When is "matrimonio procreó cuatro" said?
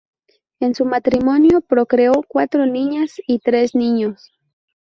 0.83-2.65